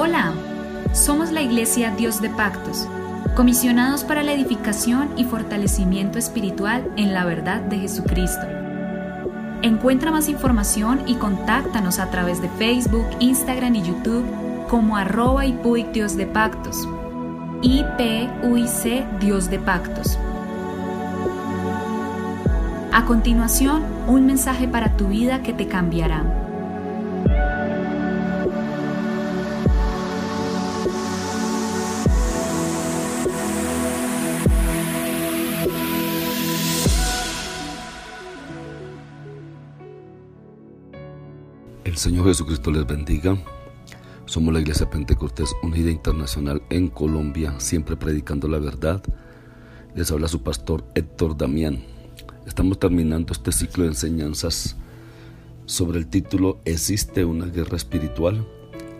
Hola, 0.00 0.32
somos 0.92 1.32
la 1.32 1.42
Iglesia 1.42 1.90
Dios 1.90 2.22
de 2.22 2.30
Pactos, 2.30 2.86
comisionados 3.34 4.04
para 4.04 4.22
la 4.22 4.32
edificación 4.32 5.10
y 5.16 5.24
fortalecimiento 5.24 6.20
espiritual 6.20 6.88
en 6.94 7.12
la 7.12 7.24
verdad 7.24 7.62
de 7.62 7.80
Jesucristo. 7.80 8.46
Encuentra 9.62 10.12
más 10.12 10.28
información 10.28 11.02
y 11.08 11.16
contáctanos 11.16 11.98
a 11.98 12.12
través 12.12 12.40
de 12.40 12.48
Facebook, 12.48 13.06
Instagram 13.18 13.74
y 13.74 13.82
YouTube 13.82 14.24
como 14.68 14.96
arroba 14.96 15.44
IPUIC 15.46 15.88
Dios 15.90 16.16
de 16.16 16.26
Pactos, 16.26 16.88
IPUIC 17.62 19.18
Dios 19.18 19.50
de 19.50 19.58
Pactos. 19.58 20.16
A 22.92 23.04
continuación, 23.04 23.82
un 24.06 24.26
mensaje 24.26 24.68
para 24.68 24.96
tu 24.96 25.08
vida 25.08 25.42
que 25.42 25.52
te 25.52 25.66
cambiará. 25.66 26.47
Señor 41.98 42.26
Jesucristo 42.26 42.70
les 42.70 42.86
bendiga. 42.86 43.36
Somos 44.24 44.54
la 44.54 44.60
Iglesia 44.60 44.88
Pentecostés 44.88 45.52
Unida 45.64 45.90
Internacional 45.90 46.62
en 46.70 46.86
Colombia, 46.86 47.58
siempre 47.58 47.96
predicando 47.96 48.46
la 48.46 48.60
verdad. 48.60 49.02
Les 49.96 50.12
habla 50.12 50.28
su 50.28 50.44
pastor 50.44 50.84
Héctor 50.94 51.36
Damián. 51.36 51.82
Estamos 52.46 52.78
terminando 52.78 53.32
este 53.32 53.50
ciclo 53.50 53.82
de 53.82 53.90
enseñanzas 53.90 54.76
sobre 55.66 55.98
el 55.98 56.06
título 56.06 56.60
¿Existe 56.64 57.24
una 57.24 57.46
guerra 57.46 57.76
espiritual? 57.76 58.46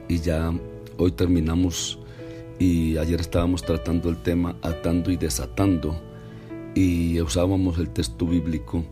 Y 0.09 0.19
ya 0.19 0.53
hoy 0.97 1.13
terminamos 1.13 2.01
y 2.59 2.97
ayer 2.97 3.21
estábamos 3.21 3.63
tratando 3.63 4.09
el 4.09 4.21
tema 4.21 4.57
atando 4.61 5.13
y 5.13 5.17
desatando 5.17 6.03
y 6.75 7.21
usábamos 7.21 7.79
el 7.79 7.91
texto 7.91 8.27
bíblico 8.27 8.85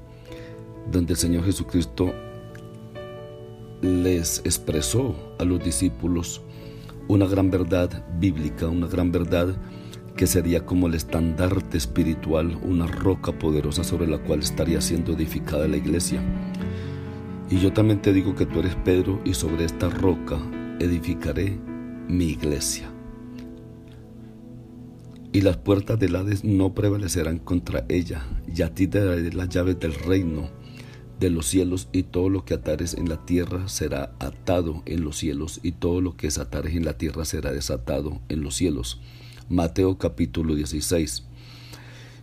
donde 0.93 1.15
el 1.15 1.19
Señor 1.19 1.45
Jesucristo 1.45 2.15
les 3.87 4.41
expresó 4.41 5.15
a 5.39 5.45
los 5.45 5.63
discípulos 5.63 6.43
una 7.09 7.27
gran 7.27 7.51
verdad 7.51 8.05
bíblica, 8.19 8.67
una 8.67 8.89
gran 8.89 9.13
verdad 9.13 9.57
que 10.17 10.27
sería 10.27 10.65
como 10.65 10.87
el 10.87 10.95
estandarte 10.95 11.79
espiritual, 11.79 12.59
una 12.63 12.87
roca 12.87 13.39
poderosa 13.39 13.85
sobre 13.85 14.07
la 14.07 14.19
cual 14.19 14.41
estaría 14.41 14.81
siendo 14.81 15.13
edificada 15.13 15.69
la 15.69 15.77
iglesia. 15.77 16.21
Y 17.51 17.59
yo 17.59 17.73
también 17.73 18.03
te 18.03 18.13
digo 18.13 18.35
que 18.35 18.47
tú 18.47 18.61
eres 18.61 18.75
Pedro 18.77 19.21
y 19.25 19.35
sobre 19.35 19.65
esta 19.65 19.89
roca 19.89 20.39
edificaré 20.81 21.59
mi 22.09 22.27
iglesia. 22.27 22.91
Y 25.33 25.43
las 25.43 25.59
puertas 25.59 25.99
del 25.99 26.17
Hades 26.17 26.45
no 26.45 26.75
prevalecerán 26.75 27.39
contra 27.39 27.85
ella, 27.89 28.27
y 28.53 28.63
a 28.63 28.73
ti 28.73 28.87
te 28.87 29.05
daré 29.05 29.33
las 29.33 29.51
llaves 29.51 29.79
del 29.79 29.95
reino 29.95 30.49
de 31.19 31.31
los 31.31 31.47
cielos 31.47 31.89
y 31.93 32.03
todo 32.03 32.29
lo 32.29 32.45
que 32.45 32.55
atares 32.55 32.95
en 32.95 33.09
la 33.09 33.25
tierra 33.25 33.69
será 33.69 34.15
atado 34.19 34.83
en 34.87 35.03
los 35.03 35.17
cielos 35.17 35.61
y 35.63 35.73
todo 35.73 36.01
lo 36.01 36.17
que 36.17 36.27
desatares 36.27 36.75
en 36.75 36.85
la 36.85 36.99
tierra 36.99 37.25
será 37.25 37.53
desatado 37.53 38.21
en 38.29 38.43
los 38.43 38.55
cielos. 38.55 39.01
Mateo 39.49 39.97
capítulo 39.97 40.55
16. 40.55 41.25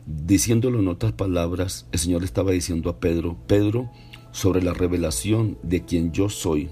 Diciéndolo 0.05 0.80
en 0.80 0.89
otras 0.89 1.13
palabras, 1.13 1.88
el 1.91 2.00
Señor 2.00 2.23
estaba 2.23 2.52
diciendo 2.52 2.89
a 2.89 3.00
Pedro, 3.00 3.38
Pedro, 3.47 3.89
sobre 4.31 4.61
la 4.61 4.73
revelación 4.73 5.57
de 5.63 5.85
quien 5.85 6.11
yo 6.11 6.30
soy. 6.30 6.69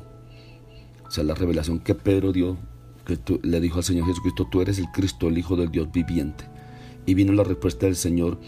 O 1.07 1.11
sea, 1.11 1.23
la 1.23 1.33
revelación 1.33 1.79
que 1.79 1.95
Pedro 1.95 2.33
dio, 2.33 2.57
que 3.05 3.17
le 3.43 3.61
dijo 3.61 3.77
al 3.77 3.83
Señor 3.83 4.07
Jesucristo, 4.07 4.47
tú 4.51 4.61
eres 4.61 4.79
el 4.79 4.87
Cristo, 4.91 5.27
el 5.27 5.37
Hijo 5.37 5.55
del 5.55 5.71
Dios 5.71 5.91
viviente. 5.91 6.45
Y 7.05 7.13
vino 7.13 7.33
la 7.33 7.43
respuesta 7.43 7.85
del 7.85 7.95
Señor, 7.95 8.39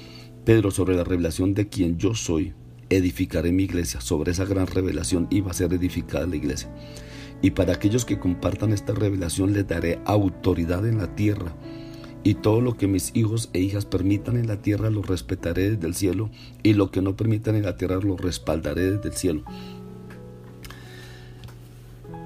Pedro, 0.45 0.69
sobre 0.71 0.95
la 0.95 1.03
revelación 1.03 1.53
de 1.53 1.69
quien 1.69 1.97
yo 1.97 2.13
soy, 2.13 2.53
edificaré 2.89 3.51
mi 3.51 3.63
iglesia. 3.63 4.01
Sobre 4.01 4.31
esa 4.31 4.45
gran 4.45 4.67
revelación 4.67 5.27
iba 5.29 5.51
a 5.51 5.53
ser 5.53 5.73
edificada 5.73 6.27
la 6.27 6.35
iglesia. 6.35 6.69
Y 7.41 7.51
para 7.51 7.73
aquellos 7.73 8.05
que 8.05 8.19
compartan 8.19 8.71
esta 8.71 8.93
revelación 8.93 9.53
les 9.53 9.67
daré 9.67 9.99
autoridad 10.05 10.87
en 10.87 10.97
la 10.97 11.15
tierra. 11.15 11.53
Y 12.23 12.35
todo 12.35 12.61
lo 12.61 12.77
que 12.77 12.87
mis 12.87 13.11
hijos 13.15 13.49
e 13.51 13.59
hijas 13.59 13.85
permitan 13.85 14.37
en 14.37 14.47
la 14.47 14.61
tierra 14.61 14.89
lo 14.89 15.01
respetaré 15.01 15.71
desde 15.71 15.87
el 15.87 15.93
cielo. 15.93 16.29
Y 16.63 16.73
lo 16.73 16.89
que 16.89 17.01
no 17.01 17.17
permitan 17.17 17.55
en 17.55 17.63
la 17.63 17.75
tierra 17.75 17.99
lo 18.01 18.15
respaldaré 18.15 18.91
desde 18.91 19.09
el 19.09 19.15
cielo. 19.15 19.43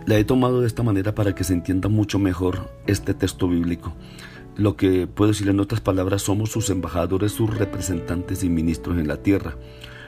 La 0.06 0.17
he 0.17 0.23
tomado 0.23 0.62
de 0.62 0.67
esta 0.67 0.84
manera 0.84 1.16
para 1.16 1.35
que 1.35 1.44
se 1.44 1.53
entienda 1.53 1.90
mucho 1.90 2.19
mejor 2.19 2.69
este 2.85 3.13
texto 3.13 3.50
bíblico. 3.50 3.94
Lo 4.56 4.78
que 4.78 5.06
puedo 5.06 5.31
decir 5.31 5.50
en 5.50 5.59
otras 5.59 5.81
palabras, 5.81 6.22
somos 6.22 6.50
sus 6.50 6.69
embajadores, 6.69 7.31
sus 7.31 7.56
representantes 7.57 8.44
y 8.44 8.50
ministros 8.50 8.97
en 8.97 9.07
la 9.07 9.17
tierra. 9.17 9.56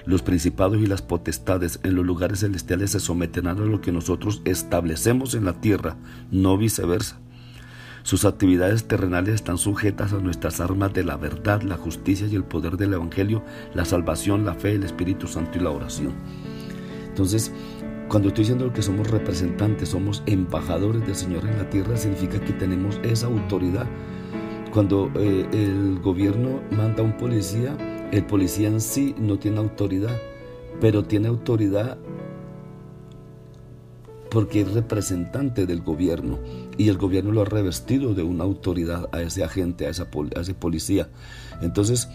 Los 0.06 0.22
principados 0.22 0.82
y 0.82 0.88
las 0.88 1.02
potestades 1.02 1.80
en 1.84 1.96
los 1.96 2.06
lugares 2.06 2.40
celestiales 2.40 2.92
se 2.92 3.00
someterán 3.00 3.60
a 3.60 3.66
lo 3.66 3.82
que 3.82 3.92
nosotros 3.92 4.42
establecemos 4.46 5.34
en 5.34 5.46
la 5.46 5.54
tierra, 5.62 5.98
no 6.32 6.58
viceversa. 6.58 7.20
Sus 8.04 8.26
actividades 8.26 8.86
terrenales 8.86 9.36
están 9.36 9.58
sujetas 9.58 10.14
a 10.14 10.20
nuestras 10.20 10.62
armas 10.62 10.94
de 10.94 11.04
la 11.04 11.18
verdad, 11.18 11.62
la 11.62 11.76
justicia 11.76 12.28
y 12.28 12.36
el 12.36 12.44
poder 12.44 12.78
del 12.78 12.94
Evangelio, 12.94 13.44
la 13.74 13.86
salvación, 13.86 14.46
la 14.46 14.56
fe, 14.56 14.74
el 14.74 14.84
Espíritu 14.84 15.28
Santo 15.28 15.58
y 15.58 15.62
la 15.62 15.70
oración. 15.70 16.14
Entonces, 17.08 17.52
cuando 18.08 18.30
estoy 18.30 18.44
diciendo 18.44 18.72
que 18.74 18.82
somos 18.82 19.12
representantes, 19.12 19.90
somos 19.90 20.24
embajadores 20.26 21.06
del 21.06 21.16
Señor 21.16 21.46
en 21.46 21.58
la 21.58 21.70
tierra, 21.70 21.98
significa 21.98 22.40
que 22.40 22.54
tenemos 22.54 23.00
esa 23.04 23.28
autoridad. 23.28 23.86
Cuando 24.72 25.12
eh, 25.16 25.48
el 25.52 26.00
gobierno 26.00 26.62
manda 26.72 27.04
a 27.04 27.06
un 27.06 27.18
policía, 27.18 27.76
el 28.12 28.26
policía 28.26 28.68
en 28.68 28.82
sí 28.82 29.16
no 29.18 29.38
tiene 29.38 29.60
autoridad, 29.60 30.18
pero 30.82 31.04
tiene 31.04 31.28
autoridad 31.28 31.98
porque 34.30 34.62
es 34.62 34.72
representante 34.74 35.66
del 35.66 35.82
gobierno 35.82 36.40
y 36.78 36.90
el 36.90 36.98
gobierno 36.98 37.32
lo 37.32 37.42
ha 37.42 37.46
revestido 37.46 38.14
de 38.14 38.24
una 38.24 38.44
autoridad 38.44 39.10
a 39.12 39.22
ese 39.22 39.44
agente, 39.44 39.88
a, 39.88 39.90
esa, 39.90 40.08
ese 40.40 40.54
policía. 40.54 41.10
Entonces, 41.62 42.08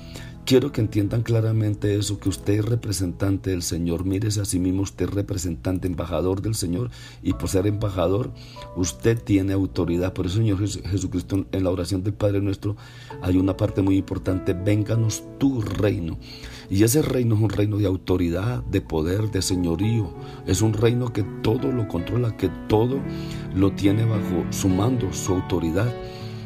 Quiero 0.47 0.73
que 0.73 0.83
entiendan 0.83 1.23
claramente 1.23 1.97
eso, 1.97 2.21
que 2.21 2.29
usted 2.29 2.59
es 2.59 2.65
representante 2.67 3.49
del 3.49 3.63
Señor. 3.63 4.05
Mírese 4.05 4.43
a 4.43 4.45
sí 4.45 4.59
mismo, 4.59 4.83
usted 4.83 5.07
es 5.07 5.15
representante, 5.15 5.89
embajador 5.89 6.43
del 6.43 6.55
Señor. 6.55 6.91
Y 7.23 7.33
por 7.33 7.49
ser 7.49 7.67
embajador, 7.67 8.31
usted 8.77 9.19
tiene 9.19 9.55
autoridad. 9.55 10.13
Por 10.13 10.27
eso, 10.27 10.37
Señor 10.37 10.59
Jesucristo, 10.69 11.47
en 11.51 11.65
la 11.65 11.71
oración 11.71 12.03
del 12.03 12.13
Padre 12.13 12.43
nuestro, 12.43 12.77
hay 13.23 13.39
una 13.39 13.57
parte 13.57 13.81
muy 13.81 13.97
importante. 13.97 14.53
Vénganos 14.53 15.25
tu 15.39 15.63
reino. 15.63 16.19
Y 16.69 16.83
ese 16.83 17.01
reino 17.01 17.37
es 17.37 17.41
un 17.41 17.49
reino 17.49 17.79
de 17.79 17.87
autoridad, 17.87 18.63
de 18.65 18.83
poder, 18.83 19.31
de 19.31 19.41
señorío. 19.41 20.13
Es 20.47 20.61
un 20.61 20.75
reino 20.75 21.11
que 21.11 21.23
todo 21.43 21.73
lo 21.73 21.89
controla, 21.89 22.37
que 22.37 22.51
todo 22.69 23.01
lo 23.55 23.73
tiene 23.73 24.05
bajo 24.05 24.45
su 24.51 24.69
mando, 24.69 25.11
su 25.11 25.33
autoridad. 25.33 25.91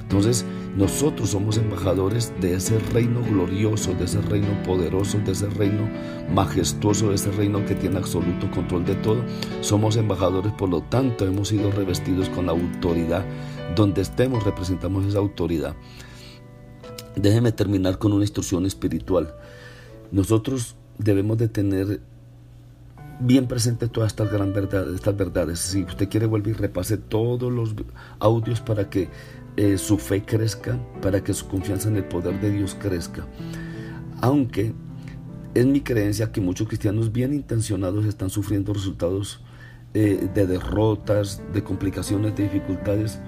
Entonces, 0.08 0.46
nosotros 0.74 1.28
somos 1.28 1.58
embajadores 1.58 2.32
de 2.41 2.54
ese 2.54 2.78
reino 2.78 3.20
glorioso, 3.22 3.92
de 3.92 4.06
ese 4.06 4.22
reino 4.22 4.48
poderoso, 4.62 5.19
de 5.19 5.32
ese 5.32 5.50
reino 5.50 5.86
majestuoso, 6.34 7.10
de 7.10 7.16
ese 7.16 7.30
reino 7.32 7.62
que 7.66 7.74
tiene 7.74 7.98
absoluto 7.98 8.50
control 8.50 8.86
de 8.86 8.94
todo. 8.94 9.22
Somos 9.60 9.97
embajadores, 9.97 10.50
por 10.54 10.70
lo 10.70 10.80
tanto, 10.80 11.26
hemos 11.26 11.48
sido 11.48 11.70
revestidos 11.70 12.30
con 12.30 12.47
la 12.47 12.52
autoridad. 12.52 13.22
Donde 13.76 14.00
estemos, 14.00 14.44
representamos 14.44 15.04
esa 15.04 15.18
autoridad. 15.18 15.76
Déjeme 17.14 17.52
terminar 17.52 17.98
con 17.98 18.14
una 18.14 18.24
instrucción 18.24 18.64
espiritual. 18.64 19.34
Nosotros 20.10 20.74
debemos 20.97 21.36
de 21.36 21.48
tener 21.48 22.00
bien 23.20 23.47
presente 23.47 23.88
todas 23.88 24.12
estas 24.12 24.32
gran 24.32 24.54
verdades, 24.54 24.94
estas 24.94 25.14
verdades. 25.14 25.58
Si 25.58 25.82
usted 25.82 26.09
quiere 26.09 26.24
volver 26.24 26.54
y 26.54 26.59
repase 26.59 26.97
todos 26.97 27.53
los 27.53 27.74
audios 28.21 28.62
para 28.62 28.88
que 28.88 29.10
eh, 29.59 29.77
su 29.77 29.99
fe 29.99 30.22
crezca, 30.22 30.78
para 31.03 31.25
que 31.25 31.34
su 31.34 31.49
confianza 31.49 31.89
en 31.89 31.97
el 31.97 32.05
poder 32.05 32.41
de 32.41 32.53
Dios 32.53 32.77
crezca. 32.81 33.27
Aunque 34.21 34.72
es 35.53 35.66
mi 35.66 35.81
creencia 35.81 36.31
que 36.31 36.41
muchos 36.41 36.69
cristianos 36.69 37.10
bien 37.10 37.34
intencionados 37.34 38.05
están 38.05 38.31
sufriendo 38.31 38.72
resultados 38.72 39.41
eh, 39.95 40.28
de 40.33 40.47
derrotas, 40.47 41.43
de 41.53 41.65
complicaciones, 41.65 42.37
de 42.37 42.45
dificultades, 42.45 43.19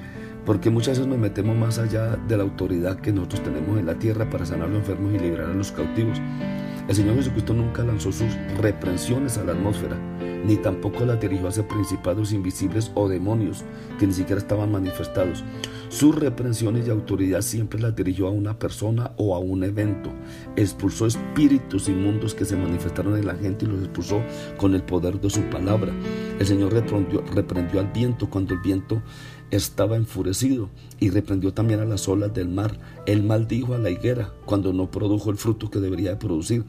porque 0.47 0.71
muchas 0.71 0.99
veces 0.99 1.09
nos 1.09 1.19
metemos 1.19 1.56
más 1.56 1.81
allá 1.81 2.15
de 2.15 2.37
la 2.37 2.44
autoridad 2.44 3.00
que 3.00 3.12
nosotros 3.12 3.43
tenemos 3.43 3.77
en 3.81 3.87
la 3.87 3.99
tierra 3.99 4.31
para 4.31 4.47
sanar 4.47 4.69
a 4.69 4.71
los 4.71 4.79
enfermos 4.79 5.12
y 5.12 5.19
liberar 5.19 5.50
a 5.50 5.55
los 5.55 5.73
cautivos. 5.73 6.21
El 6.87 6.94
Señor 6.94 7.17
Jesucristo 7.17 7.55
nunca 7.55 7.82
lanzó 7.82 8.12
sus 8.12 8.32
reprensiones 8.61 9.37
a 9.37 9.43
la 9.43 9.53
atmósfera, 9.53 9.97
ni 10.47 10.56
tampoco 10.56 11.05
las 11.05 11.21
dirigió 11.21 11.49
hacia 11.49 11.67
principados 11.67 12.32
invisibles 12.32 12.93
o 12.94 13.09
demonios 13.09 13.65
que 13.99 14.06
ni 14.06 14.12
siquiera 14.12 14.41
estaban 14.41 14.71
manifestados. 14.71 15.43
Sus 15.90 16.14
reprensiones 16.14 16.87
y 16.87 16.90
autoridad 16.90 17.42
siempre 17.42 17.81
las 17.81 17.96
dirigió 17.96 18.28
a 18.28 18.31
una 18.31 18.56
persona 18.56 19.10
o 19.16 19.34
a 19.34 19.40
un 19.40 19.64
evento. 19.64 20.12
Expulsó 20.54 21.04
espíritus 21.04 21.88
inmundos 21.88 22.32
que 22.32 22.44
se 22.44 22.54
manifestaron 22.54 23.16
en 23.16 23.26
la 23.26 23.34
gente 23.34 23.64
y 23.64 23.69
los 23.69 23.81
expulsó 23.81 24.22
con 24.56 24.76
el 24.76 24.84
poder 24.84 25.20
de 25.20 25.28
su 25.28 25.42
palabra. 25.50 25.92
El 26.38 26.46
Señor 26.46 26.72
reprendió, 26.72 27.81
al 27.81 27.92
viento 27.92 28.31
cuando 28.31 28.54
el 28.54 28.60
viento 28.60 29.02
estaba 29.50 29.96
enfurecido 29.96 30.70
y 31.00 31.10
reprendió 31.10 31.52
también 31.52 31.81
a 31.81 31.84
las 31.84 32.06
olas 32.06 32.32
del 32.32 32.48
mar. 32.48 32.78
Él 33.06 33.25
maldijo 33.25 33.75
a 33.75 33.78
la 33.78 33.90
higuera 33.90 34.32
cuando 34.44 34.72
no 34.72 34.93
produjo 34.93 35.31
el 35.31 35.38
fruto 35.38 35.72
que 35.72 35.81
debería 35.81 36.10
de 36.10 36.16
producir. 36.16 36.64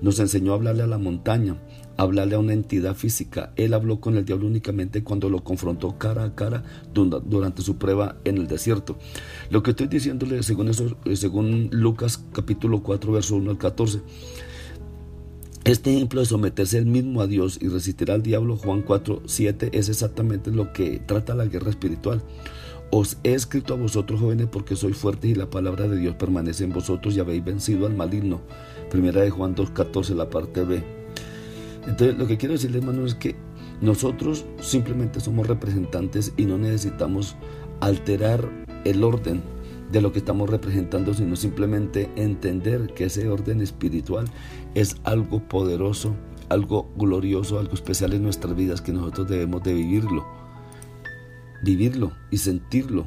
Nos 0.00 0.18
enseñó 0.18 0.52
a 0.52 0.54
hablarle 0.54 0.82
a 0.82 0.86
la 0.86 0.96
montaña, 0.96 1.58
hablarle 1.96 2.34
a 2.34 2.38
una 2.38 2.52
entidad 2.52 2.94
física. 2.94 3.52
Él 3.56 3.74
habló 3.74 4.00
con 4.00 4.16
el 4.16 4.24
diablo 4.24 4.46
únicamente 4.46 5.02
cuando 5.02 5.28
lo 5.28 5.44
confrontó 5.44 5.98
cara 5.98 6.24
a 6.24 6.34
cara 6.34 6.64
durante 6.92 7.62
su 7.62 7.76
prueba 7.76 8.16
en 8.24 8.38
el 8.38 8.46
desierto. 8.46 8.98
Lo 9.50 9.62
que 9.62 9.70
estoy 9.70 9.88
diciéndole 9.88 10.42
según, 10.42 10.68
eso, 10.68 10.96
eh, 11.04 11.16
según 11.16 11.68
Lucas 11.72 12.24
capítulo 12.32 12.82
4, 12.82 13.12
verso 13.12 13.36
1 13.36 13.50
al 13.50 13.58
14. 13.58 14.00
Este 15.64 15.94
ejemplo 15.94 16.20
de 16.20 16.26
someterse 16.26 16.78
él 16.78 16.86
mismo 16.86 17.20
a 17.20 17.28
Dios 17.28 17.58
y 17.60 17.68
resistir 17.68 18.10
al 18.10 18.22
diablo, 18.22 18.56
Juan 18.56 18.82
4, 18.82 19.22
7, 19.26 19.70
es 19.72 19.88
exactamente 19.88 20.50
lo 20.50 20.72
que 20.72 20.98
trata 20.98 21.36
la 21.36 21.46
guerra 21.46 21.70
espiritual. 21.70 22.20
Os 22.90 23.16
he 23.22 23.32
escrito 23.32 23.72
a 23.72 23.76
vosotros 23.76 24.20
jóvenes 24.20 24.48
porque 24.50 24.76
sois 24.76 24.96
fuertes 24.96 25.30
y 25.30 25.34
la 25.34 25.48
palabra 25.48 25.86
de 25.86 25.96
Dios 25.96 26.16
permanece 26.16 26.64
en 26.64 26.72
vosotros 26.72 27.16
y 27.16 27.20
habéis 27.20 27.44
vencido 27.44 27.86
al 27.86 27.94
maligno. 27.94 28.40
Primera 28.90 29.22
de 29.22 29.30
Juan 29.30 29.54
2, 29.54 29.70
14, 29.70 30.14
la 30.14 30.28
parte 30.28 30.64
B. 30.64 31.01
Entonces, 31.86 32.16
lo 32.16 32.26
que 32.26 32.36
quiero 32.38 32.54
decirle, 32.54 32.78
hermano, 32.78 33.04
es 33.04 33.14
que 33.14 33.34
nosotros 33.80 34.44
simplemente 34.60 35.20
somos 35.20 35.46
representantes 35.46 36.32
y 36.36 36.44
no 36.44 36.58
necesitamos 36.58 37.36
alterar 37.80 38.48
el 38.84 39.02
orden 39.02 39.42
de 39.90 40.00
lo 40.00 40.12
que 40.12 40.20
estamos 40.20 40.48
representando, 40.48 41.12
sino 41.12 41.36
simplemente 41.36 42.10
entender 42.16 42.94
que 42.94 43.04
ese 43.04 43.28
orden 43.28 43.60
espiritual 43.60 44.26
es 44.74 44.96
algo 45.04 45.46
poderoso, 45.48 46.14
algo 46.48 46.90
glorioso, 46.96 47.58
algo 47.58 47.74
especial 47.74 48.12
en 48.14 48.22
nuestras 48.22 48.54
vidas 48.54 48.80
que 48.80 48.92
nosotros 48.92 49.28
debemos 49.28 49.62
de 49.62 49.74
vivirlo, 49.74 50.24
vivirlo 51.62 52.12
y 52.30 52.38
sentirlo 52.38 53.06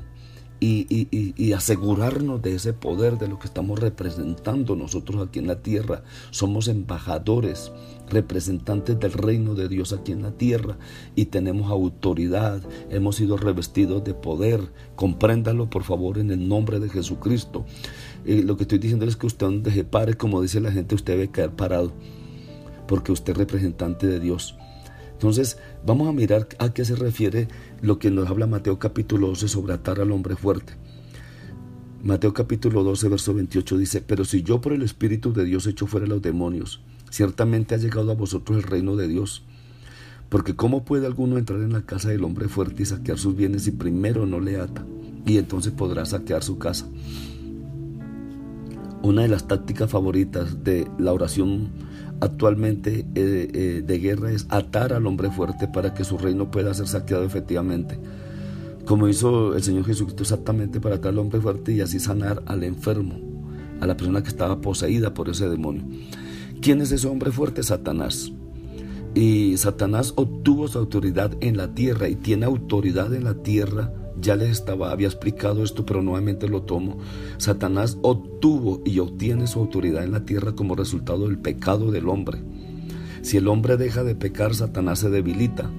y, 0.60 1.54
asegurarnos 1.54 2.42
de 2.42 2.56
ese 2.56 2.74
poder 2.74 3.18
de 3.18 3.28
lo 3.28 3.40
que 3.40 3.48
estamos 3.48 3.80
representando 3.80 4.76
nosotros 4.76 5.26
aquí 5.26 5.40
en 5.40 5.48
la 5.48 5.62
tierra. 5.62 6.04
Somos 6.32 6.68
embajadores, 6.68 7.72
representantes 8.10 9.00
del 9.00 9.14
reino 9.14 9.56
de 9.56 9.68
Dios 9.68 9.94
aquí 9.94 10.12
en 10.12 10.22
la 10.22 10.32
tierra 10.32 10.78
y 11.16 11.26
tenemos 11.26 11.72
autoridad, 11.72 12.62
hemos 12.90 13.16
sido 13.16 13.38
revestidos 13.38 14.04
de 14.04 14.14
poder. 14.14 14.62
Compréndalo 14.96 15.70
por 15.70 15.84
favor 15.84 16.18
en 16.18 16.32
el 16.32 16.48
nombre 16.48 16.80
de 16.80 16.90
Jesucristo. 16.90 17.66
Eh, 18.26 18.44
lo 18.44 18.58
que 18.58 18.64
estoy 18.64 18.80
diciendo 18.80 19.06
es 19.06 19.16
que 19.16 19.28
usted 19.28 19.46
donde 19.46 19.72
se 19.72 19.84
pare, 19.84 20.16
como 20.16 20.42
dice 20.42 20.60
la 20.60 20.72
gente, 20.72 20.96
usted 20.96 21.14
debe 21.14 21.32
caer 21.32 21.52
parado, 21.52 21.94
porque 22.88 23.12
usted 23.12 23.34
es 23.34 23.38
representante 23.38 24.08
de 24.08 24.20
Dios. 24.20 24.56
Entonces, 25.14 25.58
vamos 25.86 26.10
a 26.10 26.12
mirar 26.12 26.48
a 26.60 26.74
qué 26.74 26.84
se 26.84 26.96
refiere 26.96 27.48
lo 27.82 28.00
que 28.00 28.12
nos 28.12 28.30
habla 28.30 28.48
Mateo 28.48 28.80
capítulo 28.80 29.28
12 29.28 29.48
sobre 29.48 29.74
atar 29.74 30.02
al 30.02 30.12
hombre 30.12 30.36
fuerte. 30.36 30.74
Mateo 32.04 32.34
capítulo 32.34 32.84
12, 32.84 33.10
verso 33.10 33.34
28 33.34 33.78
dice, 33.78 34.02
pero 34.02 34.26
si 34.26 34.44
yo 34.44 34.62
por 34.62 34.74
el 34.74 34.84
Espíritu 34.84 35.34
de 35.34 35.46
Dios 35.46 35.66
echo 35.66 35.88
fuera 35.88 36.06
los 36.06 36.22
demonios, 36.22 36.82
ciertamente 37.10 37.76
ha 37.76 37.78
llegado 37.78 38.12
a 38.12 38.16
vosotros 38.16 38.58
el 38.58 38.64
reino 38.64 38.96
de 38.96 39.08
Dios. 39.08 39.44
Porque 40.30 40.56
¿cómo 40.56 40.84
puede 40.84 41.06
alguno 41.06 41.38
entrar 41.38 41.60
en 41.60 41.74
la 41.74 41.82
casa 41.84 42.10
del 42.10 42.24
hombre 42.24 42.48
fuerte 42.48 42.84
y 42.84 42.86
saquear 42.86 43.18
sus 43.18 43.36
bienes 43.36 43.64
si 43.64 43.72
primero 43.72 44.26
no 44.26 44.40
le 44.40 44.60
ata? 44.60 44.86
Y 45.26 45.38
entonces 45.38 45.72
podrá 45.72 46.06
saquear 46.06 46.44
su 46.44 46.58
casa. 46.58 46.88
Una 49.02 49.22
de 49.22 49.28
las 49.28 49.48
tácticas 49.48 49.90
favoritas 49.90 50.64
de 50.64 50.88
la 50.98 51.14
oración 51.14 51.70
actualmente 52.22 53.06
eh, 53.16 53.50
eh, 53.54 53.84
de 53.86 54.00
guerra 54.00 54.32
es 54.32 54.48
atar 54.50 54.94
al 54.94 55.06
hombre 55.06 55.30
fuerte 55.30 55.68
para 55.68 55.94
que 55.94 56.04
su 56.04 56.18
reino 56.18 56.50
pueda 56.50 56.74
ser 56.74 56.88
saqueado 56.88 57.24
efectivamente. 57.24 58.00
Como 58.86 59.08
hizo 59.08 59.56
el 59.56 59.64
Señor 59.64 59.86
Jesucristo 59.86 60.24
exactamente 60.24 60.80
para 60.80 60.96
atar 60.96 61.10
al 61.10 61.20
hombre 61.20 61.40
fuerte 61.40 61.72
y 61.72 61.82
así 61.82 62.00
sanar 62.00 62.44
al 62.46 62.64
enfermo, 62.64 63.16
a 63.80 63.88
la 63.88 63.98
persona 63.98 64.22
que 64.22 64.30
estaba 64.30 64.62
poseída 64.62 65.14
por 65.14 65.30
ese 65.30 65.50
demonio. 65.50 65.84
¿Quién 66.62 66.82
es 66.82 66.92
ese 66.92 67.08
hombre 67.08 67.32
fuerte? 67.32 67.64
Satanás. 67.64 68.32
Y 69.14 69.58
Satanás 69.58 70.14
obtuvo 70.16 70.68
su 70.68 70.78
autoridad 70.78 71.32
en 71.40 71.58
la 71.58 71.74
tierra 71.74 72.10
y 72.10 72.16
tiene 72.16 72.46
autoridad 72.46 73.14
en 73.14 73.24
la 73.24 73.36
tierra 73.36 73.94
ya 74.20 74.36
les 74.36 74.50
estaba, 74.50 74.92
había 74.92 75.08
explicado 75.08 75.64
esto, 75.64 75.86
pero 75.86 76.02
nuevamente 76.02 76.48
lo 76.48 76.64
tomo. 76.64 76.98
Satanás 77.38 77.98
obtuvo 78.02 78.82
y 78.86 79.00
obtiene 79.00 79.48
su 79.48 79.60
autoridad 79.60 80.04
en 80.04 80.12
la 80.12 80.26
tierra 80.26 80.54
como 80.54 80.76
resultado 80.76 81.28
del 81.28 81.38
pecado 81.38 81.92
del 81.92 82.08
hombre. 82.08 82.40
Si 83.22 83.38
el 83.38 83.48
hombre 83.48 83.76
deja 83.78 84.04
de 84.04 84.16
pecar, 84.16 84.56
Satanás 84.56 85.00
se 85.00 85.10
debilita. 85.10 85.70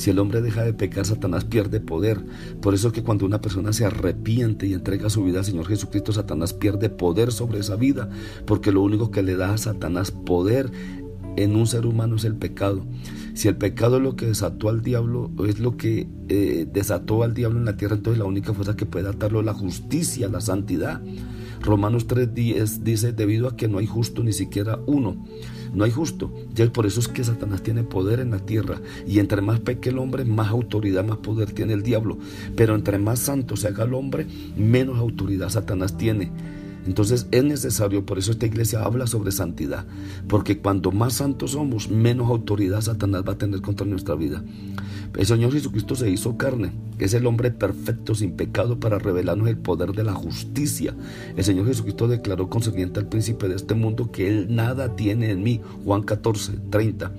Si 0.00 0.08
el 0.08 0.18
hombre 0.18 0.40
deja 0.40 0.64
de 0.64 0.72
pecar, 0.72 1.04
Satanás 1.04 1.44
pierde 1.44 1.78
poder. 1.78 2.24
Por 2.62 2.72
eso 2.72 2.90
que 2.90 3.02
cuando 3.02 3.26
una 3.26 3.42
persona 3.42 3.74
se 3.74 3.84
arrepiente 3.84 4.66
y 4.66 4.72
entrega 4.72 5.10
su 5.10 5.22
vida 5.22 5.40
al 5.40 5.44
Señor 5.44 5.66
Jesucristo, 5.68 6.10
Satanás 6.10 6.54
pierde 6.54 6.88
poder 6.88 7.32
sobre 7.32 7.58
esa 7.58 7.76
vida, 7.76 8.08
porque 8.46 8.72
lo 8.72 8.80
único 8.80 9.10
que 9.10 9.22
le 9.22 9.36
da 9.36 9.52
a 9.52 9.58
Satanás 9.58 10.10
poder 10.10 10.72
en 11.36 11.54
un 11.54 11.66
ser 11.66 11.84
humano 11.84 12.16
es 12.16 12.24
el 12.24 12.34
pecado. 12.34 12.86
Si 13.34 13.48
el 13.48 13.58
pecado 13.58 13.98
es 13.98 14.02
lo 14.02 14.16
que 14.16 14.24
desató 14.24 14.70
al 14.70 14.80
diablo, 14.80 15.30
es 15.46 15.60
lo 15.60 15.76
que 15.76 16.08
eh, 16.30 16.66
desató 16.72 17.22
al 17.22 17.34
diablo 17.34 17.58
en 17.58 17.66
la 17.66 17.76
tierra, 17.76 17.96
entonces 17.96 18.18
la 18.18 18.24
única 18.24 18.54
fuerza 18.54 18.76
que 18.76 18.86
puede 18.86 19.06
atarlo 19.06 19.40
es 19.40 19.44
la 19.44 19.52
justicia, 19.52 20.28
la 20.28 20.40
santidad. 20.40 21.02
Romanos 21.60 22.08
3.10 22.08 22.78
dice, 22.78 23.12
debido 23.12 23.48
a 23.48 23.54
que 23.54 23.68
no 23.68 23.76
hay 23.76 23.86
justo 23.86 24.22
ni 24.22 24.32
siquiera 24.32 24.78
uno, 24.86 25.26
no 25.72 25.84
hay 25.84 25.90
justo. 25.90 26.30
Ya 26.54 26.70
por 26.70 26.86
eso 26.86 27.00
es 27.00 27.08
que 27.08 27.24
Satanás 27.24 27.62
tiene 27.62 27.82
poder 27.82 28.20
en 28.20 28.30
la 28.30 28.38
tierra. 28.38 28.80
Y 29.06 29.18
entre 29.18 29.42
más 29.42 29.60
peque 29.60 29.90
el 29.90 29.98
hombre, 29.98 30.24
más 30.24 30.48
autoridad, 30.48 31.04
más 31.04 31.18
poder 31.18 31.52
tiene 31.52 31.72
el 31.72 31.82
diablo. 31.82 32.18
Pero 32.56 32.74
entre 32.74 32.98
más 32.98 33.20
santo 33.20 33.56
se 33.56 33.68
haga 33.68 33.84
el 33.84 33.94
hombre, 33.94 34.26
menos 34.56 34.98
autoridad 34.98 35.50
Satanás 35.50 35.96
tiene. 35.96 36.30
Entonces 36.86 37.26
es 37.30 37.44
necesario, 37.44 38.06
por 38.06 38.18
eso 38.18 38.32
esta 38.32 38.46
iglesia 38.46 38.82
habla 38.82 39.06
sobre 39.06 39.32
santidad, 39.32 39.84
porque 40.28 40.58
cuando 40.58 40.92
más 40.92 41.14
santos 41.14 41.52
somos, 41.52 41.90
menos 41.90 42.28
autoridad 42.28 42.80
Satanás 42.80 43.22
va 43.28 43.34
a 43.34 43.38
tener 43.38 43.60
contra 43.60 43.86
nuestra 43.86 44.14
vida. 44.14 44.42
El 45.16 45.26
Señor 45.26 45.52
Jesucristo 45.52 45.96
se 45.96 46.08
hizo 46.08 46.36
carne, 46.36 46.72
es 46.98 47.14
el 47.14 47.26
hombre 47.26 47.50
perfecto, 47.50 48.14
sin 48.14 48.32
pecado, 48.32 48.78
para 48.78 48.98
revelarnos 48.98 49.48
el 49.48 49.58
poder 49.58 49.92
de 49.92 50.04
la 50.04 50.12
justicia. 50.12 50.94
El 51.36 51.42
Señor 51.42 51.66
Jesucristo 51.66 52.06
declaró 52.06 52.48
concerniente 52.48 53.00
al 53.00 53.08
príncipe 53.08 53.48
de 53.48 53.56
este 53.56 53.74
mundo 53.74 54.12
que 54.12 54.28
Él 54.28 54.54
nada 54.54 54.94
tiene 54.96 55.30
en 55.30 55.42
mí. 55.42 55.60
Juan 55.84 56.02
14, 56.02 56.58
30. 56.70 57.12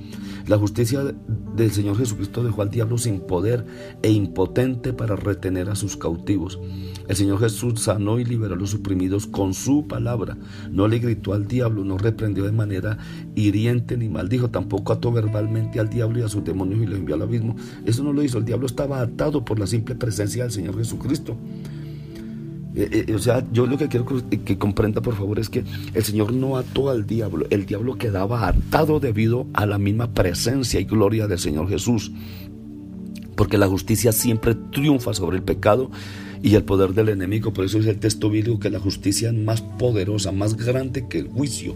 La 0.47 0.57
justicia 0.57 1.13
del 1.55 1.71
Señor 1.71 1.97
Jesucristo 1.97 2.43
dejó 2.43 2.61
al 2.61 2.69
diablo 2.69 2.97
sin 2.97 3.19
poder 3.19 3.65
e 4.01 4.11
impotente 4.11 4.93
para 4.93 5.15
retener 5.15 5.69
a 5.69 5.75
sus 5.75 5.97
cautivos. 5.97 6.59
El 7.07 7.15
Señor 7.15 7.39
Jesús 7.39 7.81
sanó 7.81 8.19
y 8.19 8.25
liberó 8.25 8.55
a 8.55 8.57
los 8.57 8.73
oprimidos 8.73 9.27
con 9.27 9.53
su 9.53 9.87
palabra. 9.87 10.37
No 10.71 10.87
le 10.87 10.99
gritó 10.99 11.33
al 11.33 11.47
diablo, 11.47 11.83
no 11.83 11.97
reprendió 11.97 12.43
de 12.43 12.51
manera 12.51 12.97
hiriente 13.35 13.97
ni 13.97 14.09
maldijo, 14.09 14.49
tampoco 14.49 14.93
ató 14.93 15.11
verbalmente 15.11 15.79
al 15.79 15.89
diablo 15.89 16.19
y 16.19 16.23
a 16.23 16.29
sus 16.29 16.43
demonios 16.43 16.81
y 16.81 16.87
lo 16.87 16.95
envió 16.95 17.15
al 17.15 17.23
abismo. 17.23 17.55
Eso 17.85 18.03
no 18.03 18.13
lo 18.13 18.23
hizo, 18.23 18.37
el 18.37 18.45
diablo 18.45 18.65
estaba 18.65 19.01
atado 19.01 19.43
por 19.43 19.59
la 19.59 19.67
simple 19.67 19.95
presencia 19.95 20.43
del 20.43 20.51
Señor 20.51 20.77
Jesucristo. 20.77 21.37
Eh, 22.73 23.05
eh, 23.07 23.15
o 23.15 23.19
sea, 23.19 23.45
yo 23.51 23.65
lo 23.65 23.77
que 23.77 23.89
quiero 23.89 24.05
que, 24.05 24.57
comprenda 24.57 25.01
por 25.01 25.15
favor 25.15 25.39
es 25.39 25.49
que 25.49 25.65
el 25.93 26.03
Señor 26.03 26.31
no 26.31 26.55
ató 26.55 26.89
al 26.89 27.05
diablo, 27.05 27.45
el 27.49 27.65
diablo 27.65 27.97
quedaba 27.97 28.47
atado 28.47 29.01
debido 29.01 29.47
a 29.53 29.65
la 29.65 29.77
misma 29.77 30.13
presencia 30.13 30.79
y 30.79 30.85
gloria 30.85 31.27
del 31.27 31.39
Señor 31.39 31.67
Jesús. 31.67 32.11
Porque 33.35 33.57
la 33.57 33.67
justicia 33.67 34.11
siempre 34.11 34.55
triunfa 34.55 35.13
sobre 35.13 35.37
el 35.37 35.43
pecado 35.43 35.91
y 36.43 36.55
el 36.55 36.63
poder 36.63 36.93
del 36.93 37.09
enemigo. 37.09 37.53
Por 37.53 37.65
eso 37.65 37.79
es 37.79 37.85
el 37.85 37.99
texto 37.99 38.29
bíblico 38.29 38.59
que 38.59 38.69
la 38.69 38.79
justicia 38.79 39.29
es 39.29 39.35
más 39.35 39.61
poderosa, 39.61 40.31
más 40.31 40.55
grande 40.57 41.07
que 41.07 41.19
el 41.19 41.27
juicio. 41.27 41.75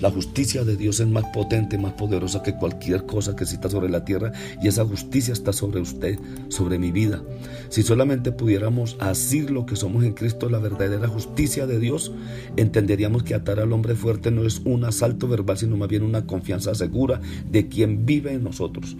La 0.00 0.10
justicia 0.10 0.64
de 0.64 0.76
Dios 0.76 1.00
es 1.00 1.06
más 1.06 1.24
potente, 1.32 1.78
más 1.78 1.92
poderosa 1.92 2.42
que 2.42 2.54
cualquier 2.54 3.06
cosa 3.06 3.36
que 3.36 3.44
exista 3.44 3.70
sobre 3.70 3.88
la 3.88 4.04
tierra 4.04 4.32
y 4.62 4.68
esa 4.68 4.84
justicia 4.84 5.32
está 5.32 5.52
sobre 5.52 5.80
usted, 5.80 6.18
sobre 6.48 6.78
mi 6.78 6.90
vida. 6.90 7.22
Si 7.68 7.82
solamente 7.82 8.32
pudiéramos 8.32 8.96
asir 9.00 9.50
lo 9.50 9.66
que 9.66 9.76
somos 9.76 10.04
en 10.04 10.12
Cristo, 10.12 10.48
la 10.48 10.58
verdadera 10.58 11.08
justicia 11.08 11.66
de 11.66 11.78
Dios, 11.78 12.12
entenderíamos 12.56 13.22
que 13.22 13.34
atar 13.34 13.60
al 13.60 13.72
hombre 13.72 13.94
fuerte 13.94 14.30
no 14.30 14.44
es 14.44 14.60
un 14.64 14.84
asalto 14.84 15.28
verbal, 15.28 15.58
sino 15.58 15.76
más 15.76 15.88
bien 15.88 16.02
una 16.02 16.26
confianza 16.26 16.74
segura 16.74 17.20
de 17.50 17.68
quien 17.68 18.04
vive 18.06 18.32
en 18.32 18.44
nosotros. 18.44 18.96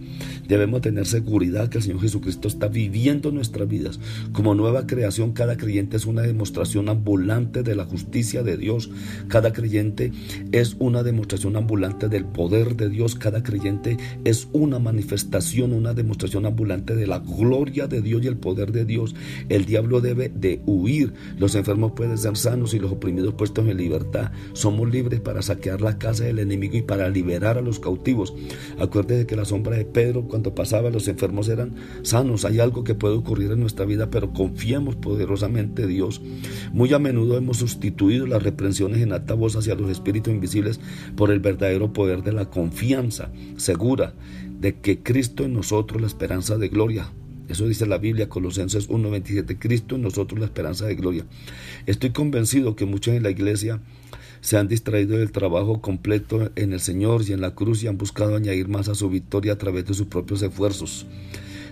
Debemos 0.48 0.82
tener 0.82 1.06
seguridad 1.06 1.68
que 1.68 1.78
el 1.78 1.84
Señor 1.84 2.00
Jesucristo 2.00 2.48
está 2.48 2.68
viviendo 2.68 3.30
nuestras 3.30 3.68
vidas. 3.68 4.00
Como 4.32 4.54
nueva 4.54 4.86
creación, 4.86 5.32
cada 5.32 5.56
creyente 5.56 5.96
es 5.96 6.06
una 6.06 6.22
demostración 6.22 6.88
ambulante 6.88 7.62
de 7.62 7.74
la 7.74 7.84
justicia 7.84 8.42
de 8.42 8.56
Dios. 8.56 8.90
Cada 9.28 9.52
creyente 9.52 10.12
es 10.52 10.76
un 10.78 10.91
una 10.92 11.02
demostración 11.02 11.56
ambulante 11.56 12.10
del 12.10 12.26
poder 12.26 12.76
de 12.76 12.90
Dios. 12.90 13.14
Cada 13.14 13.42
creyente 13.42 13.96
es 14.24 14.46
una 14.52 14.78
manifestación, 14.78 15.72
una 15.72 15.94
demostración 15.94 16.44
ambulante 16.44 16.94
de 16.94 17.06
la 17.06 17.18
gloria 17.18 17.86
de 17.86 18.02
Dios 18.02 18.22
y 18.22 18.26
el 18.26 18.36
poder 18.36 18.72
de 18.72 18.84
Dios. 18.84 19.14
El 19.48 19.64
diablo 19.64 20.02
debe 20.02 20.28
de 20.28 20.60
huir. 20.66 21.14
Los 21.38 21.54
enfermos 21.54 21.92
pueden 21.92 22.18
ser 22.18 22.36
sanos 22.36 22.74
y 22.74 22.78
los 22.78 22.92
oprimidos 22.92 23.32
puestos 23.32 23.66
en 23.66 23.78
libertad. 23.78 24.32
Somos 24.52 24.90
libres 24.90 25.20
para 25.20 25.40
saquear 25.40 25.80
la 25.80 25.96
casa 25.96 26.24
del 26.24 26.40
enemigo 26.40 26.76
y 26.76 26.82
para 26.82 27.08
liberar 27.08 27.56
a 27.56 27.62
los 27.62 27.80
cautivos. 27.80 28.34
Acuérdese 28.78 29.26
que 29.26 29.36
la 29.36 29.46
sombra 29.46 29.78
de 29.78 29.86
Pedro 29.86 30.28
cuando 30.28 30.54
pasaba 30.54 30.90
los 30.90 31.08
enfermos 31.08 31.48
eran 31.48 31.72
sanos. 32.02 32.44
Hay 32.44 32.60
algo 32.60 32.84
que 32.84 32.94
puede 32.94 33.14
ocurrir 33.14 33.50
en 33.50 33.60
nuestra 33.60 33.86
vida, 33.86 34.10
pero 34.10 34.34
confiemos 34.34 34.96
poderosamente 34.96 35.84
en 35.84 35.88
Dios. 35.88 36.20
Muy 36.74 36.92
a 36.92 36.98
menudo 36.98 37.38
hemos 37.38 37.56
sustituido 37.56 38.26
las 38.26 38.42
reprensiones 38.42 39.00
en 39.00 39.14
alta 39.14 39.32
voz 39.32 39.56
hacia 39.56 39.74
los 39.74 39.90
espíritus 39.90 40.34
invisibles 40.34 40.71
por 41.16 41.30
el 41.30 41.40
verdadero 41.40 41.92
poder 41.92 42.22
de 42.22 42.32
la 42.32 42.46
confianza 42.46 43.30
segura 43.56 44.14
de 44.60 44.76
que 44.76 44.98
Cristo 45.00 45.44
en 45.44 45.54
nosotros 45.54 46.00
la 46.00 46.06
esperanza 46.06 46.56
de 46.56 46.68
gloria. 46.68 47.06
Eso 47.48 47.66
dice 47.66 47.86
la 47.86 47.98
Biblia, 47.98 48.28
Colosenses 48.28 48.88
1:27, 48.88 49.58
Cristo 49.58 49.96
en 49.96 50.02
nosotros 50.02 50.38
la 50.38 50.46
esperanza 50.46 50.86
de 50.86 50.94
gloria. 50.94 51.26
Estoy 51.86 52.10
convencido 52.10 52.76
que 52.76 52.86
muchos 52.86 53.14
en 53.14 53.22
la 53.22 53.30
iglesia 53.30 53.80
se 54.40 54.56
han 54.56 54.68
distraído 54.68 55.18
del 55.18 55.32
trabajo 55.32 55.80
completo 55.80 56.50
en 56.56 56.72
el 56.72 56.80
Señor 56.80 57.22
y 57.26 57.32
en 57.32 57.40
la 57.40 57.54
cruz 57.54 57.82
y 57.82 57.88
han 57.88 57.98
buscado 57.98 58.36
añadir 58.36 58.68
más 58.68 58.88
a 58.88 58.94
su 58.94 59.08
victoria 59.10 59.52
a 59.52 59.58
través 59.58 59.86
de 59.86 59.94
sus 59.94 60.06
propios 60.06 60.42
esfuerzos. 60.42 61.06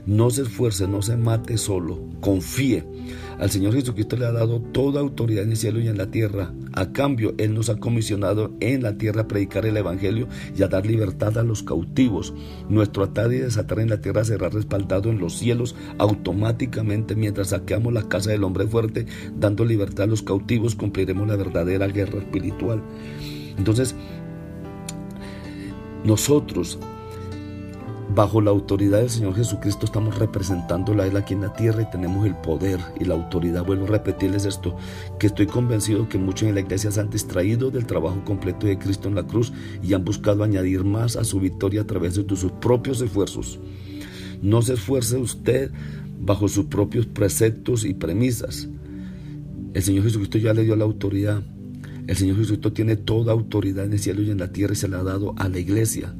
No 0.06 0.30
se 0.30 0.42
esfuerce, 0.42 0.88
no 0.88 1.02
se 1.02 1.16
mate 1.16 1.58
solo, 1.58 2.00
confíe. 2.20 2.84
Al 3.38 3.50
Señor 3.50 3.74
Jesucristo 3.74 4.16
le 4.16 4.26
ha 4.26 4.32
dado 4.32 4.60
toda 4.60 5.00
autoridad 5.00 5.44
en 5.44 5.52
el 5.52 5.56
cielo 5.56 5.80
y 5.80 5.88
en 5.88 5.96
la 5.96 6.10
tierra. 6.10 6.52
A 6.72 6.92
cambio, 6.92 7.34
Él 7.38 7.54
nos 7.54 7.70
ha 7.70 7.76
comisionado 7.76 8.52
en 8.60 8.82
la 8.82 8.98
tierra 8.98 9.22
a 9.22 9.28
predicar 9.28 9.64
el 9.64 9.76
Evangelio 9.76 10.28
y 10.56 10.62
a 10.62 10.68
dar 10.68 10.84
libertad 10.84 11.38
a 11.38 11.42
los 11.42 11.62
cautivos. 11.62 12.34
Nuestro 12.68 13.02
atar 13.02 13.32
y 13.32 13.38
desatar 13.38 13.80
en 13.80 13.88
la 13.88 14.00
tierra 14.00 14.24
será 14.24 14.50
respaldado 14.50 15.10
en 15.10 15.18
los 15.18 15.38
cielos 15.38 15.74
automáticamente 15.98 17.14
mientras 17.16 17.48
saqueamos 17.48 17.92
la 17.92 18.08
casa 18.08 18.30
del 18.30 18.44
hombre 18.44 18.66
fuerte, 18.66 19.06
dando 19.38 19.64
libertad 19.64 20.04
a 20.04 20.08
los 20.08 20.22
cautivos, 20.22 20.74
cumpliremos 20.74 21.26
la 21.26 21.36
verdadera 21.36 21.86
guerra 21.86 22.18
espiritual. 22.18 22.82
Entonces, 23.56 23.94
nosotros 26.04 26.78
Bajo 28.12 28.40
la 28.40 28.50
autoridad 28.50 28.98
del 28.98 29.08
Señor 29.08 29.36
Jesucristo 29.36 29.86
estamos 29.86 30.18
representando 30.18 31.00
a 31.00 31.06
Él 31.06 31.16
aquí 31.16 31.34
en 31.34 31.42
la 31.42 31.52
tierra 31.52 31.82
y 31.82 31.90
tenemos 31.92 32.26
el 32.26 32.34
poder 32.34 32.80
y 32.98 33.04
la 33.04 33.14
autoridad. 33.14 33.64
Vuelvo 33.64 33.84
a 33.84 33.90
repetirles 33.90 34.46
esto, 34.46 34.76
que 35.20 35.28
estoy 35.28 35.46
convencido 35.46 36.08
que 36.08 36.18
muchos 36.18 36.48
en 36.48 36.54
la 36.56 36.60
iglesia 36.60 36.90
se 36.90 36.98
han 36.98 37.08
distraído 37.08 37.70
del 37.70 37.86
trabajo 37.86 38.20
completo 38.24 38.66
de 38.66 38.78
Cristo 38.78 39.08
en 39.08 39.14
la 39.14 39.22
cruz 39.22 39.52
y 39.80 39.94
han 39.94 40.04
buscado 40.04 40.42
añadir 40.42 40.82
más 40.82 41.14
a 41.14 41.22
su 41.22 41.38
victoria 41.38 41.82
a 41.82 41.86
través 41.86 42.16
de 42.16 42.36
sus 42.36 42.50
propios 42.50 43.00
esfuerzos. 43.00 43.60
No 44.42 44.60
se 44.60 44.74
esfuerce 44.74 45.16
usted 45.16 45.70
bajo 46.20 46.48
sus 46.48 46.64
propios 46.64 47.06
preceptos 47.06 47.84
y 47.84 47.94
premisas. 47.94 48.68
El 49.72 49.84
Señor 49.84 50.02
Jesucristo 50.02 50.38
ya 50.38 50.52
le 50.52 50.64
dio 50.64 50.74
la 50.74 50.84
autoridad. 50.84 51.44
El 52.08 52.16
Señor 52.16 52.38
Jesucristo 52.38 52.72
tiene 52.72 52.96
toda 52.96 53.32
autoridad 53.32 53.84
en 53.84 53.92
el 53.92 54.00
cielo 54.00 54.22
y 54.22 54.32
en 54.32 54.38
la 54.38 54.50
tierra 54.50 54.72
y 54.72 54.76
se 54.76 54.88
la 54.88 54.98
ha 54.98 55.04
dado 55.04 55.32
a 55.38 55.48
la 55.48 55.60
iglesia. 55.60 56.12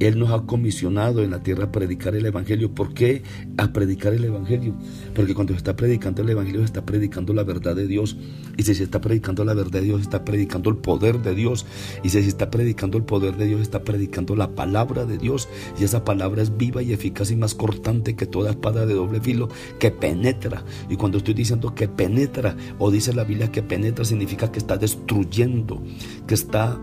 Él 0.00 0.18
nos 0.18 0.30
ha 0.30 0.42
comisionado 0.42 1.22
en 1.22 1.30
la 1.30 1.42
tierra 1.42 1.64
a 1.64 1.72
predicar 1.72 2.14
el 2.14 2.26
Evangelio. 2.26 2.74
¿Por 2.74 2.94
qué 2.94 3.22
a 3.56 3.72
predicar 3.72 4.12
el 4.12 4.24
Evangelio? 4.24 4.74
Porque 5.14 5.34
cuando 5.34 5.52
se 5.52 5.58
está 5.58 5.76
predicando 5.76 6.22
el 6.22 6.30
Evangelio 6.30 6.60
se 6.60 6.66
está 6.66 6.84
predicando 6.84 7.32
la 7.32 7.44
verdad 7.44 7.76
de 7.76 7.86
Dios. 7.86 8.16
Y 8.56 8.62
si 8.62 8.74
se 8.74 8.84
está 8.84 9.00
predicando 9.00 9.44
la 9.44 9.54
verdad 9.54 9.80
de 9.80 9.82
Dios, 9.82 10.00
está 10.00 10.24
predicando 10.24 10.70
el 10.70 10.76
poder 10.76 11.20
de 11.22 11.34
Dios. 11.34 11.66
Y 12.02 12.10
si 12.10 12.22
se 12.22 12.28
está 12.28 12.50
predicando 12.50 12.98
el 12.98 13.04
poder 13.04 13.36
de 13.36 13.46
Dios, 13.46 13.60
está 13.60 13.84
predicando 13.84 14.36
la 14.36 14.54
palabra 14.54 15.04
de 15.04 15.18
Dios. 15.18 15.48
Y 15.78 15.84
esa 15.84 16.04
palabra 16.04 16.42
es 16.42 16.56
viva 16.56 16.82
y 16.82 16.92
eficaz 16.92 17.30
y 17.30 17.36
más 17.36 17.54
cortante 17.54 18.16
que 18.16 18.26
toda 18.26 18.50
espada 18.50 18.86
de 18.86 18.94
doble 18.94 19.20
filo 19.20 19.48
que 19.78 19.90
penetra. 19.90 20.64
Y 20.88 20.96
cuando 20.96 21.18
estoy 21.18 21.34
diciendo 21.34 21.74
que 21.74 21.88
penetra, 21.88 22.56
o 22.78 22.90
dice 22.90 23.12
la 23.12 23.24
Biblia 23.24 23.50
que 23.50 23.62
penetra, 23.62 24.04
significa 24.04 24.50
que 24.50 24.58
está 24.58 24.76
destruyendo, 24.76 25.82
que 26.26 26.34
está 26.34 26.80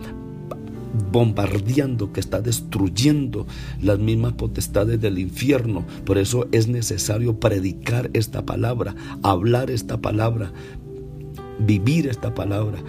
bombardeando, 1.11 2.11
que 2.11 2.19
está 2.19 2.41
destruyendo 2.41 3.47
las 3.81 3.99
mismas 3.99 4.33
potestades 4.33 4.99
del 5.01 5.19
infierno. 5.19 5.85
Por 6.05 6.17
eso 6.17 6.47
es 6.51 6.67
necesario 6.67 7.39
predicar 7.39 8.09
esta 8.13 8.45
palabra, 8.45 8.95
hablar 9.21 9.69
esta 9.71 10.01
palabra, 10.01 10.51
vivir 11.59 12.07
esta 12.07 12.33
palabra. 12.33 12.79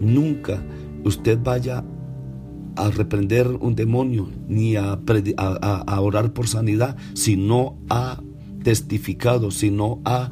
Nunca 0.00 0.62
usted 1.04 1.38
vaya 1.42 1.84
a 2.76 2.90
reprender 2.90 3.48
un 3.48 3.74
demonio 3.74 4.28
ni 4.48 4.76
a, 4.76 4.98
a, 5.38 6.00
orar 6.00 6.32
por 6.32 6.46
sanidad 6.46 6.96
si 7.14 7.36
no 7.36 7.78
ha 7.88 8.20
testificado, 8.62 9.50
si 9.50 9.70
no 9.70 10.00
ha 10.04 10.30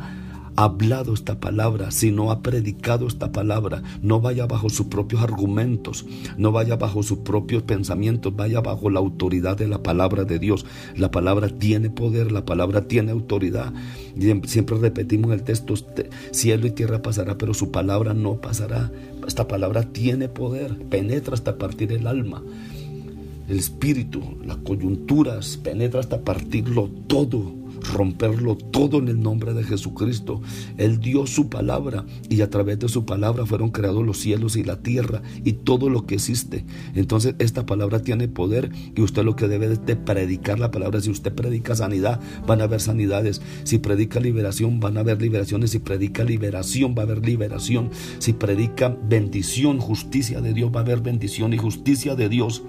hablado 0.56 1.14
esta 1.14 1.40
palabra, 1.40 1.90
si 1.90 2.10
no 2.10 2.30
ha 2.30 2.42
predicado 2.42 3.06
esta 3.06 3.32
palabra, 3.32 3.82
no 4.02 4.20
vaya 4.20 4.46
bajo 4.46 4.68
sus 4.68 4.86
propios 4.86 5.22
argumentos, 5.22 6.06
no 6.36 6.52
vaya 6.52 6.76
bajo 6.76 7.02
sus 7.02 7.18
propios 7.18 7.62
pensamientos, 7.62 8.34
vaya 8.34 8.60
bajo 8.60 8.90
la 8.90 9.00
autoridad 9.00 9.56
de 9.56 9.68
la 9.68 9.82
palabra 9.82 10.24
de 10.24 10.38
Dios. 10.38 10.66
La 10.96 11.10
palabra 11.10 11.48
tiene 11.48 11.90
poder, 11.90 12.32
la 12.32 12.44
palabra 12.44 12.86
tiene 12.86 13.12
autoridad. 13.12 13.72
Siempre 14.44 14.78
repetimos 14.78 15.32
el 15.32 15.42
texto, 15.42 15.74
cielo 16.30 16.66
y 16.66 16.70
tierra 16.70 17.02
pasará, 17.02 17.36
pero 17.36 17.54
su 17.54 17.70
palabra 17.70 18.14
no 18.14 18.40
pasará. 18.40 18.90
Esta 19.26 19.48
palabra 19.48 19.82
tiene 19.92 20.28
poder, 20.28 20.78
penetra 20.88 21.34
hasta 21.34 21.58
partir 21.58 21.92
el 21.92 22.06
alma 22.06 22.42
el 23.46 23.58
espíritu, 23.58 24.22
las 24.46 24.56
coyunturas, 24.58 25.58
penetra 25.58 26.00
hasta 26.00 26.22
partirlo 26.22 26.88
todo 27.06 27.63
romperlo 27.92 28.56
todo 28.56 28.98
en 28.98 29.08
el 29.08 29.20
nombre 29.20 29.54
de 29.54 29.64
Jesucristo. 29.64 30.40
Él 30.76 31.00
dio 31.00 31.26
su 31.26 31.48
palabra 31.48 32.04
y 32.28 32.40
a 32.40 32.50
través 32.50 32.78
de 32.78 32.88
su 32.88 33.04
palabra 33.04 33.46
fueron 33.46 33.70
creados 33.70 34.04
los 34.04 34.18
cielos 34.18 34.56
y 34.56 34.64
la 34.64 34.82
tierra 34.82 35.22
y 35.44 35.52
todo 35.52 35.88
lo 35.88 36.06
que 36.06 36.16
existe. 36.16 36.64
Entonces 36.94 37.34
esta 37.38 37.66
palabra 37.66 38.00
tiene 38.00 38.28
poder 38.28 38.70
y 38.94 39.02
usted 39.02 39.24
lo 39.24 39.36
que 39.36 39.48
debe 39.48 39.72
es 39.72 39.86
de 39.86 39.96
predicar 39.96 40.58
la 40.58 40.70
palabra. 40.70 41.00
Si 41.00 41.10
usted 41.10 41.32
predica 41.32 41.74
sanidad, 41.74 42.20
van 42.46 42.60
a 42.60 42.64
haber 42.64 42.80
sanidades. 42.80 43.40
Si 43.64 43.78
predica 43.78 44.20
liberación, 44.20 44.80
van 44.80 44.96
a 44.96 45.00
haber 45.00 45.20
liberaciones. 45.20 45.70
Si 45.70 45.78
predica 45.78 46.24
liberación, 46.24 46.94
va 46.96 47.02
a 47.02 47.04
haber 47.04 47.24
liberación. 47.24 47.90
Si 48.18 48.32
predica 48.32 48.96
bendición, 49.08 49.78
justicia 49.78 50.40
de 50.40 50.52
Dios, 50.52 50.70
va 50.74 50.80
a 50.80 50.82
haber 50.82 51.00
bendición 51.00 51.52
y 51.52 51.58
justicia 51.58 52.14
de 52.14 52.28
Dios. 52.28 52.62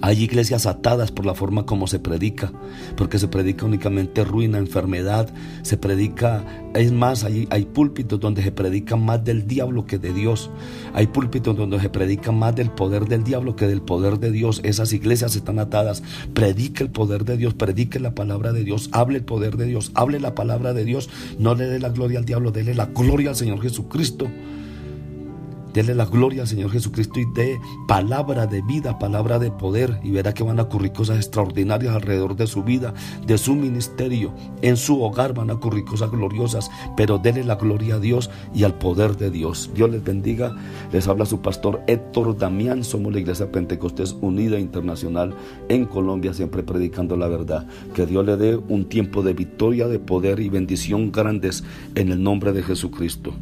Hay 0.00 0.22
iglesias 0.22 0.66
atadas 0.66 1.12
por 1.12 1.26
la 1.26 1.34
forma 1.34 1.66
como 1.66 1.86
se 1.86 1.98
predica, 1.98 2.52
porque 2.96 3.18
se 3.18 3.28
predica 3.28 3.66
únicamente 3.66 4.24
ruina, 4.24 4.58
enfermedad, 4.58 5.28
se 5.62 5.76
predica, 5.76 6.44
es 6.74 6.92
más, 6.92 7.24
hay, 7.24 7.46
hay 7.50 7.66
púlpitos 7.66 8.18
donde 8.18 8.42
se 8.42 8.52
predica 8.52 8.96
más 8.96 9.24
del 9.24 9.46
diablo 9.46 9.86
que 9.86 9.98
de 9.98 10.12
Dios, 10.12 10.50
hay 10.94 11.08
púlpitos 11.08 11.56
donde 11.56 11.80
se 11.80 11.90
predica 11.90 12.32
más 12.32 12.54
del 12.54 12.70
poder 12.70 13.06
del 13.06 13.24
diablo 13.24 13.56
que 13.56 13.66
del 13.66 13.82
poder 13.82 14.18
de 14.18 14.30
Dios, 14.30 14.60
esas 14.64 14.92
iglesias 14.92 15.36
están 15.36 15.58
atadas, 15.58 16.02
predique 16.32 16.82
el 16.82 16.90
poder 16.90 17.24
de 17.24 17.36
Dios, 17.36 17.54
predique 17.54 18.00
la 18.00 18.14
palabra 18.14 18.52
de 18.52 18.64
Dios, 18.64 18.88
hable 18.92 19.18
el 19.18 19.24
poder 19.24 19.56
de 19.56 19.66
Dios, 19.66 19.92
hable 19.94 20.20
la 20.20 20.34
palabra 20.34 20.72
de 20.72 20.84
Dios, 20.84 21.10
no 21.38 21.54
le 21.54 21.66
dé 21.66 21.78
la 21.78 21.90
gloria 21.90 22.18
al 22.18 22.24
diablo, 22.24 22.50
déle 22.50 22.74
la 22.74 22.86
gloria 22.86 23.30
al 23.30 23.36
Señor 23.36 23.60
Jesucristo. 23.60 24.28
Dele 25.72 25.94
la 25.94 26.04
gloria 26.04 26.42
al 26.42 26.48
Señor 26.48 26.70
Jesucristo 26.70 27.18
y 27.18 27.24
dé 27.24 27.58
palabra 27.88 28.46
de 28.46 28.60
vida, 28.60 28.98
palabra 28.98 29.38
de 29.38 29.50
poder 29.50 30.00
y 30.02 30.10
verá 30.10 30.34
que 30.34 30.42
van 30.42 30.58
a 30.58 30.64
ocurrir 30.64 30.92
cosas 30.92 31.16
extraordinarias 31.16 31.94
alrededor 31.94 32.36
de 32.36 32.46
su 32.46 32.62
vida, 32.62 32.92
de 33.26 33.38
su 33.38 33.54
ministerio. 33.54 34.34
En 34.60 34.76
su 34.76 35.02
hogar 35.02 35.32
van 35.32 35.50
a 35.50 35.54
ocurrir 35.54 35.84
cosas 35.84 36.10
gloriosas, 36.10 36.70
pero 36.96 37.18
dele 37.18 37.42
la 37.42 37.54
gloria 37.54 37.94
a 37.94 37.98
Dios 38.00 38.30
y 38.54 38.64
al 38.64 38.74
poder 38.74 39.16
de 39.16 39.30
Dios. 39.30 39.70
Dios 39.74 39.90
les 39.90 40.04
bendiga. 40.04 40.54
Les 40.92 41.08
habla 41.08 41.24
su 41.24 41.40
pastor 41.40 41.82
Héctor 41.86 42.36
Damián. 42.36 42.84
Somos 42.84 43.12
la 43.12 43.20
Iglesia 43.20 43.50
Pentecostés 43.50 44.16
Unida 44.20 44.58
Internacional 44.58 45.34
en 45.70 45.86
Colombia, 45.86 46.34
siempre 46.34 46.62
predicando 46.62 47.16
la 47.16 47.28
verdad. 47.28 47.66
Que 47.94 48.04
Dios 48.04 48.26
le 48.26 48.36
dé 48.36 48.56
un 48.56 48.90
tiempo 48.90 49.22
de 49.22 49.32
victoria, 49.32 49.88
de 49.88 49.98
poder 49.98 50.40
y 50.40 50.50
bendición 50.50 51.12
grandes 51.12 51.64
en 51.94 52.12
el 52.12 52.22
nombre 52.22 52.52
de 52.52 52.62
Jesucristo. 52.62 53.32